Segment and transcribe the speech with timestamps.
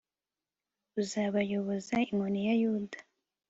[0.93, 2.99] buzabayoboze inkoni ya yuda